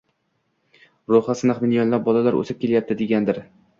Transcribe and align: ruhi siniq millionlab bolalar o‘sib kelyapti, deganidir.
ruhi 1.13 1.35
siniq 1.41 1.61
millionlab 1.65 2.07
bolalar 2.09 2.39
o‘sib 2.41 2.61
kelyapti, 2.65 2.99
deganidir. 3.03 3.45